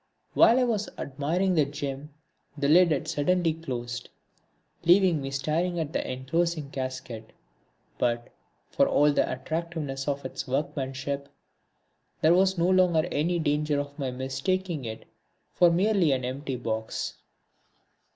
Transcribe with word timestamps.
While 0.33 0.57
I 0.59 0.63
was 0.63 0.89
admiring 0.97 1.53
the 1.53 1.63
gem 1.63 2.11
the 2.57 2.67
lid 2.67 2.89
had 2.91 3.07
suddenly 3.07 3.53
closed, 3.53 4.09
leaving 4.83 5.21
me 5.21 5.29
staring 5.29 5.79
at 5.79 5.93
the 5.93 6.01
enclosing 6.11 6.71
casket. 6.71 7.31
But, 7.99 8.29
for 8.71 8.87
all 8.87 9.13
the 9.13 9.31
attractiveness 9.31 10.07
of 10.07 10.25
its 10.25 10.47
workmanship, 10.47 11.29
there 12.21 12.33
was 12.33 12.57
no 12.57 12.67
longer 12.71 13.07
any 13.11 13.37
danger 13.37 13.79
of 13.79 13.99
my 13.99 14.09
mistaking 14.09 14.85
it 14.85 15.05
for 15.53 15.69
merely 15.69 16.11
an 16.13 16.25
empty 16.25 16.55
box. 16.55 17.17